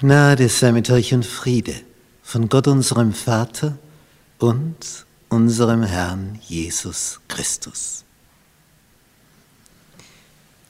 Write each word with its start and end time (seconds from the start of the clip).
Gnade 0.00 0.48
sei 0.48 0.72
mit 0.72 0.88
euch 0.88 1.12
und 1.12 1.26
Friede 1.26 1.74
von 2.22 2.48
Gott 2.48 2.68
unserem 2.68 3.12
Vater 3.12 3.76
und 4.38 5.04
unserem 5.28 5.82
Herrn 5.82 6.38
Jesus 6.48 7.20
Christus. 7.28 8.02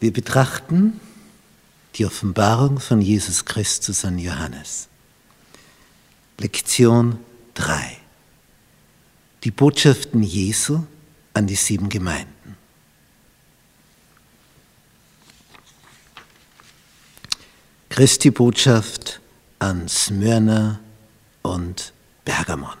Wir 0.00 0.12
betrachten 0.12 0.98
die 1.94 2.06
Offenbarung 2.06 2.80
von 2.80 3.00
Jesus 3.00 3.44
Christus 3.44 4.04
an 4.04 4.18
Johannes. 4.18 4.88
Lektion 6.38 7.20
3. 7.54 7.98
Die 9.44 9.52
Botschaften 9.52 10.24
Jesu 10.24 10.82
an 11.34 11.46
die 11.46 11.54
sieben 11.54 11.88
Gemeinden. 11.88 12.56
Christi 17.90 18.30
Botschaft 18.30 19.20
an 19.58 19.88
Smyrna 19.88 20.78
und 21.42 21.92
Pergamon. 22.24 22.76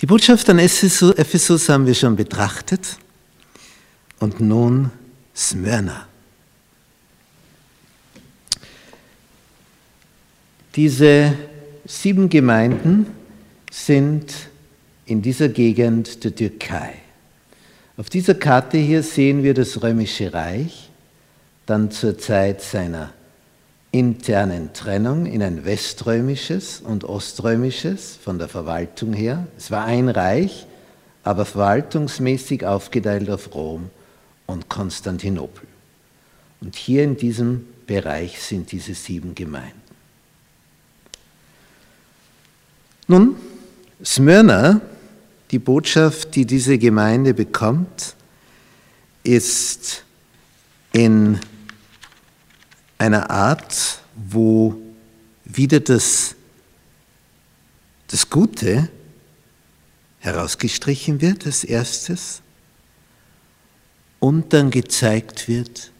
Die 0.00 0.06
Botschaft 0.06 0.48
an 0.48 0.60
Ephesus 0.60 1.68
haben 1.68 1.84
wir 1.84 1.94
schon 1.94 2.14
betrachtet 2.14 2.96
und 4.20 4.38
nun 4.38 4.92
Smyrna. 5.34 6.06
Diese 10.76 11.36
sieben 11.84 12.28
Gemeinden 12.28 13.06
sind 13.72 14.32
in 15.06 15.22
dieser 15.22 15.48
Gegend 15.48 16.22
der 16.22 16.34
Türkei. 16.36 16.94
Auf 17.96 18.08
dieser 18.10 18.34
Karte 18.34 18.78
hier 18.78 19.02
sehen 19.02 19.42
wir 19.42 19.54
das 19.54 19.82
römische 19.82 20.32
Reich 20.32 20.90
dann 21.66 21.90
zur 21.90 22.18
Zeit 22.18 22.60
seiner 22.60 23.12
internen 23.90 24.72
Trennung 24.72 25.24
in 25.24 25.42
ein 25.42 25.64
weströmisches 25.64 26.80
und 26.80 27.04
oströmisches 27.04 28.18
von 28.22 28.38
der 28.38 28.48
Verwaltung 28.48 29.12
her. 29.12 29.46
Es 29.56 29.70
war 29.70 29.84
ein 29.84 30.08
Reich, 30.08 30.66
aber 31.22 31.44
verwaltungsmäßig 31.44 32.66
aufgeteilt 32.66 33.30
auf 33.30 33.54
Rom 33.54 33.90
und 34.46 34.68
Konstantinopel. 34.68 35.68
Und 36.60 36.74
hier 36.74 37.04
in 37.04 37.16
diesem 37.16 37.66
Bereich 37.86 38.42
sind 38.42 38.72
diese 38.72 38.94
sieben 38.94 39.34
Gemeinden. 39.34 39.80
Nun, 43.06 43.36
Smyrna, 44.04 44.80
die 45.50 45.58
Botschaft, 45.58 46.34
die 46.34 46.46
diese 46.46 46.78
Gemeinde 46.78 47.32
bekommt, 47.32 48.16
ist 49.22 50.04
in 50.92 51.38
einer 53.04 53.30
Art, 53.30 54.00
wo 54.14 54.80
wieder 55.44 55.80
das, 55.80 56.34
das 58.08 58.30
Gute 58.30 58.88
herausgestrichen 60.20 61.20
wird 61.20 61.44
als 61.44 61.64
erstes 61.64 62.40
und 64.20 64.54
dann 64.54 64.70
gezeigt 64.70 65.48
wird, 65.48 65.92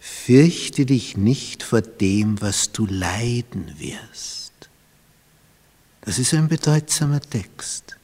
fürchte 0.00 0.84
dich 0.84 1.16
nicht 1.16 1.62
vor 1.62 1.80
dem, 1.80 2.40
was 2.40 2.72
du 2.72 2.86
leiden 2.86 3.72
wirst. 3.78 4.52
Das 6.00 6.18
ist 6.18 6.34
ein 6.34 6.48
bedeutsamer 6.48 7.20
Text. 7.20 7.96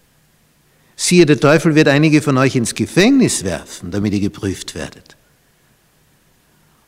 Siehe, 0.94 1.26
der 1.26 1.40
Teufel 1.40 1.74
wird 1.74 1.88
einige 1.88 2.22
von 2.22 2.38
euch 2.38 2.54
ins 2.54 2.74
Gefängnis 2.74 3.42
werfen, 3.42 3.90
damit 3.90 4.12
ihr 4.12 4.20
geprüft 4.20 4.76
werdet. 4.76 5.16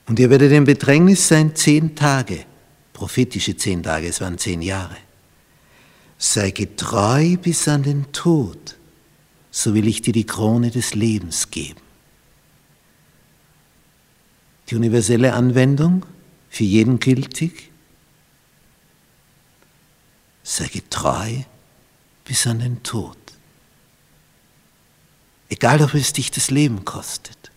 Und 0.06 0.18
ihr 0.18 0.30
werdet 0.30 0.52
in 0.52 0.64
Bedrängnis 0.64 1.28
sein 1.28 1.56
zehn 1.56 1.94
Tage, 1.94 2.44
prophetische 2.92 3.56
zehn 3.56 3.82
Tage, 3.82 4.08
es 4.08 4.20
waren 4.20 4.38
zehn 4.38 4.60
Jahre. 4.60 4.96
Sei 6.18 6.50
getreu 6.50 7.36
bis 7.36 7.66
an 7.68 7.82
den 7.82 8.12
Tod, 8.12 8.76
so 9.50 9.74
will 9.74 9.88
ich 9.88 10.02
dir 10.02 10.12
die 10.12 10.26
Krone 10.26 10.70
des 10.70 10.94
Lebens 10.94 11.50
geben. 11.50 11.80
Die 14.68 14.76
universelle 14.76 15.32
Anwendung, 15.32 16.06
für 16.50 16.64
jeden 16.64 17.00
gültig, 17.00 17.70
sei 20.42 20.68
getreu 20.68 21.42
bis 22.24 22.46
an 22.46 22.60
den 22.60 22.82
Tod. 22.82 23.16
Egal, 25.48 25.82
ob 25.82 25.94
es 25.94 26.12
dich 26.12 26.30
das 26.30 26.50
Leben 26.50 26.84
kostet. 26.84 27.50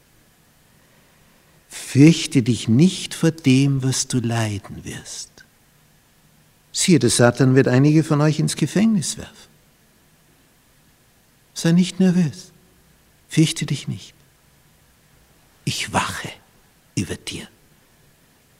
Fürchte 1.88 2.44
dich 2.44 2.68
nicht 2.68 3.14
vor 3.14 3.32
dem, 3.32 3.82
was 3.82 4.10
du 4.10 4.20
leiden 4.20 4.84
wirst. 4.84 5.32
Siehe, 6.74 7.00
der 7.00 7.10
Satan 7.10 7.56
wird 7.56 7.70
einige 7.70 8.04
von 8.04 8.20
euch 8.20 8.40
ins 8.40 8.58
Gefängnis 8.58 9.18
werfen. 9.18 9.48
Sei 11.54 11.72
nicht 11.72 12.02
nervös. 12.02 12.52
Fürchte 13.30 13.66
dich 13.66 13.88
nicht. 13.88 14.14
Ich 15.64 15.94
wache 15.94 16.28
über 16.98 17.16
dir. 17.16 17.48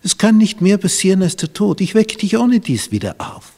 Es 0.04 0.18
kann 0.18 0.38
nicht 0.38 0.62
mehr 0.62 0.78
passieren 0.78 1.22
als 1.22 1.36
der 1.36 1.52
Tod. 1.52 1.82
Ich 1.82 1.96
wecke 1.96 2.16
dich 2.16 2.38
ohne 2.38 2.62
dies 2.62 2.92
wieder 2.92 3.16
auf. 3.20 3.52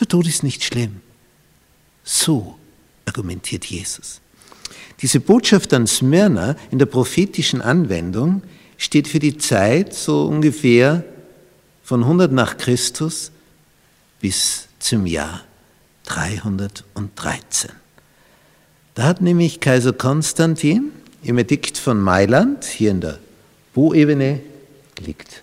Der 0.00 0.08
Tod 0.08 0.26
ist 0.26 0.42
nicht 0.42 0.64
schlimm. 0.64 1.02
So 2.04 2.58
argumentiert 3.04 3.66
Jesus. 3.66 4.22
Diese 5.02 5.20
Botschaft 5.20 5.74
an 5.74 5.86
Smyrna 5.86 6.56
in 6.70 6.78
der 6.78 6.86
prophetischen 6.86 7.60
Anwendung 7.60 8.42
steht 8.78 9.08
für 9.08 9.18
die 9.18 9.36
Zeit 9.36 9.94
so 9.94 10.24
ungefähr 10.24 11.04
von 11.82 12.02
100 12.02 12.32
nach 12.32 12.56
Christus 12.56 13.30
bis 14.20 14.68
zum 14.78 15.06
Jahr 15.06 15.42
313. 16.06 17.70
Da 18.94 19.02
hat 19.02 19.20
nämlich 19.20 19.60
Kaiser 19.60 19.92
Konstantin 19.92 20.92
im 21.22 21.38
Edikt 21.38 21.76
von 21.76 22.00
Mailand, 22.00 22.64
hier 22.64 22.90
in 22.92 23.00
der 23.00 23.18
Boebene 23.74 24.40
liegt 25.04 25.42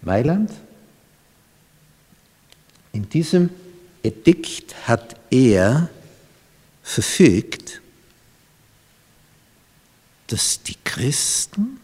Mailand, 0.00 0.50
in 2.92 3.08
diesem 3.08 3.50
Edikt 4.02 4.74
hat 4.88 5.16
er 5.30 5.90
verfügt, 6.82 7.82
dass 10.28 10.62
die 10.62 10.76
Christen 10.84 11.80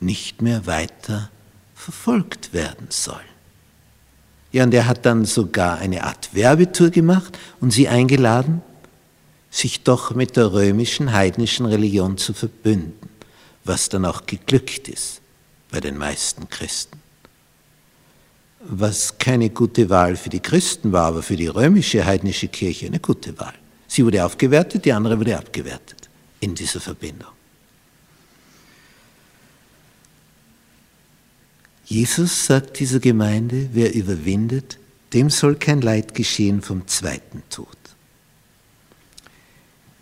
nicht 0.00 0.42
mehr 0.42 0.66
weiter 0.66 1.30
verfolgt 1.74 2.52
werden 2.52 2.86
sollen. 2.90 3.20
Ja, 4.52 4.64
und 4.64 4.72
er 4.72 4.86
hat 4.86 5.04
dann 5.04 5.24
sogar 5.24 5.78
eine 5.78 6.04
Art 6.04 6.34
Werbetour 6.34 6.90
gemacht 6.90 7.36
und 7.60 7.72
sie 7.72 7.88
eingeladen, 7.88 8.62
sich 9.50 9.82
doch 9.82 10.14
mit 10.14 10.36
der 10.36 10.52
römischen 10.52 11.12
heidnischen 11.12 11.66
Religion 11.66 12.18
zu 12.18 12.32
verbünden, 12.32 13.08
was 13.64 13.88
dann 13.88 14.04
auch 14.04 14.26
geglückt 14.26 14.88
ist 14.88 15.20
bei 15.70 15.80
den 15.80 15.96
meisten 15.96 16.48
Christen. 16.48 17.00
Was 18.60 19.18
keine 19.18 19.50
gute 19.50 19.90
Wahl 19.90 20.16
für 20.16 20.30
die 20.30 20.40
Christen 20.40 20.92
war, 20.92 21.06
aber 21.06 21.22
für 21.22 21.36
die 21.36 21.48
römische 21.48 22.04
heidnische 22.04 22.48
Kirche 22.48 22.86
eine 22.86 23.00
gute 23.00 23.38
Wahl. 23.38 23.54
Sie 23.86 24.04
wurde 24.04 24.24
aufgewertet, 24.24 24.84
die 24.84 24.92
andere 24.92 25.18
wurde 25.18 25.36
abgewertet 25.36 26.03
in 26.44 26.54
dieser 26.54 26.80
Verbindung. 26.80 27.32
Jesus 31.86 32.46
sagt 32.46 32.78
dieser 32.78 33.00
Gemeinde, 33.00 33.70
wer 33.72 33.94
überwindet, 33.94 34.78
dem 35.14 35.30
soll 35.30 35.56
kein 35.56 35.80
Leid 35.80 36.14
geschehen 36.14 36.60
vom 36.60 36.86
zweiten 36.86 37.42
Tod. 37.48 37.66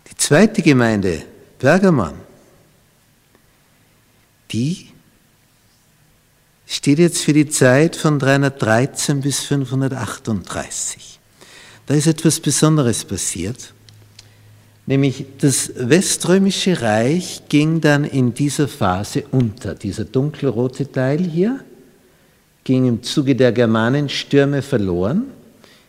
Die 0.09 0.15
zweite 0.17 0.61
Gemeinde, 0.61 1.23
Pergamon, 1.59 2.15
die 4.51 4.87
steht 6.65 6.99
jetzt 6.99 7.23
für 7.23 7.33
die 7.33 7.47
Zeit 7.47 7.95
von 7.95 8.19
313 8.19 9.21
bis 9.21 9.39
538. 9.41 11.19
Da 11.85 11.93
ist 11.93 12.07
etwas 12.07 12.39
Besonderes 12.39 13.05
passiert. 13.05 13.73
Nämlich 14.85 15.25
das 15.39 15.71
Weströmische 15.75 16.81
Reich 16.81 17.43
ging 17.47 17.79
dann 17.79 18.03
in 18.03 18.33
dieser 18.33 18.67
Phase 18.67 19.23
unter. 19.31 19.75
Dieser 19.75 20.03
dunkelrote 20.03 20.91
Teil 20.91 21.19
hier 21.19 21.59
ging 22.63 22.87
im 22.87 23.03
Zuge 23.03 23.35
der 23.35 23.51
Germanenstürme 23.51 24.61
verloren. 24.61 25.25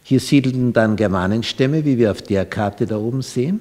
Hier 0.05 0.21
siedelten 0.21 0.73
dann 0.73 0.97
Germanenstämme, 0.97 1.85
wie 1.85 1.99
wir 1.99 2.11
auf 2.11 2.23
der 2.23 2.45
Karte 2.45 2.87
da 2.87 2.97
oben 2.99 3.23
sehen. 3.23 3.61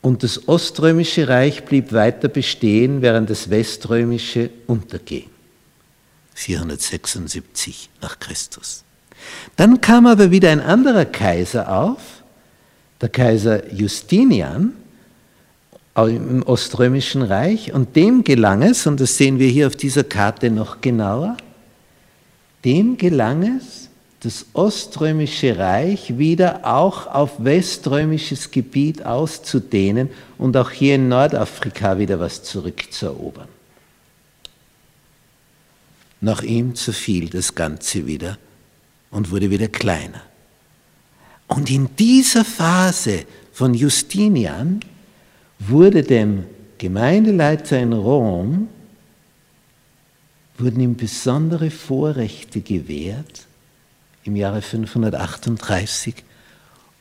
Und 0.00 0.22
das 0.22 0.48
Oströmische 0.48 1.28
Reich 1.28 1.64
blieb 1.64 1.92
weiter 1.92 2.28
bestehen, 2.28 3.02
während 3.02 3.30
das 3.30 3.50
Weströmische 3.50 4.50
unterging. 4.66 5.28
476 6.34 7.90
nach 8.00 8.18
Christus. 8.18 8.84
Dann 9.56 9.80
kam 9.80 10.06
aber 10.06 10.30
wieder 10.30 10.50
ein 10.50 10.60
anderer 10.60 11.04
Kaiser 11.04 11.72
auf, 11.72 12.21
der 13.02 13.08
Kaiser 13.08 13.72
Justinian, 13.72 14.72
im 15.94 16.42
Oströmischen 16.44 17.20
Reich 17.20 17.74
und 17.74 17.96
dem 17.96 18.24
gelang 18.24 18.62
es, 18.62 18.86
und 18.86 18.98
das 19.00 19.18
sehen 19.18 19.38
wir 19.38 19.48
hier 19.48 19.66
auf 19.66 19.76
dieser 19.76 20.04
Karte 20.04 20.50
noch 20.50 20.80
genauer, 20.80 21.36
dem 22.64 22.96
gelang 22.96 23.58
es, 23.58 23.90
das 24.20 24.46
Oströmische 24.54 25.58
Reich 25.58 26.16
wieder 26.16 26.60
auch 26.64 27.08
auf 27.08 27.44
weströmisches 27.44 28.52
Gebiet 28.52 29.04
auszudehnen 29.04 30.08
und 30.38 30.56
auch 30.56 30.70
hier 30.70 30.94
in 30.94 31.08
Nordafrika 31.08 31.98
wieder 31.98 32.20
was 32.20 32.42
zurückzuerobern. 32.44 33.48
Nach 36.20 36.42
ihm 36.42 36.76
zerfiel 36.76 37.28
das 37.28 37.54
Ganze 37.54 38.06
wieder 38.06 38.38
und 39.10 39.32
wurde 39.32 39.50
wieder 39.50 39.66
kleiner. 39.66 40.22
Und 41.54 41.70
in 41.70 41.94
dieser 41.96 42.46
Phase 42.46 43.26
von 43.52 43.74
Justinian 43.74 44.80
wurde 45.58 46.02
dem 46.02 46.44
Gemeindeleiter 46.78 47.78
in 47.78 47.92
Rom 47.92 48.68
wurden 50.56 50.80
ihm 50.80 50.96
besondere 50.96 51.70
Vorrechte 51.70 52.62
gewährt 52.62 53.46
im 54.24 54.36
Jahre 54.36 54.62
538 54.62 56.24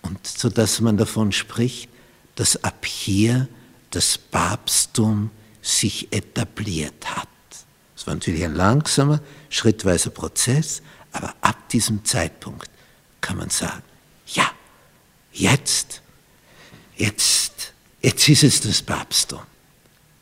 und 0.02 0.28
so 0.28 0.50
dass 0.50 0.82
man 0.82 0.98
davon 0.98 1.32
spricht, 1.32 1.90
dass 2.36 2.62
ab 2.62 2.86
hier 2.86 3.48
das 3.92 4.18
Papsttum 4.18 5.30
sich 5.62 6.12
etabliert 6.12 7.16
hat. 7.16 7.28
Es 7.96 8.06
war 8.06 8.16
natürlich 8.16 8.44
ein 8.44 8.56
langsamer, 8.56 9.22
schrittweiser 9.50 10.10
Prozess, 10.10 10.82
aber 11.14 11.36
ab 11.40 11.70
diesem 11.70 12.04
Zeitpunkt 12.04 12.70
kann 13.22 13.38
man 13.38 13.50
sagen, 13.50 13.84
ja, 14.28 14.52
jetzt, 15.34 16.02
jetzt, 16.96 17.74
jetzt 18.02 18.30
ist 18.30 18.44
es 18.44 18.62
das 18.62 18.82
Papsttum 18.82 19.42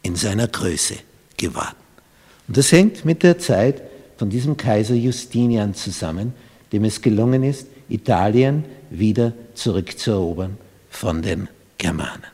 in 0.01 0.15
seiner 0.15 0.47
Größe 0.47 0.95
geworden. 1.37 1.75
Und 2.47 2.57
das 2.57 2.71
hängt 2.71 3.05
mit 3.05 3.23
der 3.23 3.39
Zeit 3.39 3.81
von 4.17 4.29
diesem 4.29 4.57
Kaiser 4.57 4.95
Justinian 4.95 5.73
zusammen, 5.73 6.33
dem 6.71 6.83
es 6.83 7.01
gelungen 7.01 7.43
ist, 7.43 7.67
Italien 7.89 8.65
wieder 8.89 9.33
zurückzuerobern 9.53 10.57
von 10.89 11.21
den 11.21 11.47
Germanen. 11.77 12.25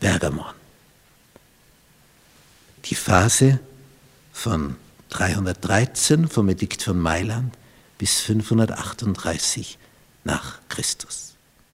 Pergamon. 0.00 0.54
Die 2.84 2.94
Phase 2.94 3.58
von 4.32 4.76
313 5.10 6.28
vom 6.28 6.48
Edikt 6.48 6.82
von 6.82 6.98
Mailand 6.98 7.54
bis 7.96 8.20
538 8.20 9.78
nach 10.28 10.60
Christus. 10.68 11.37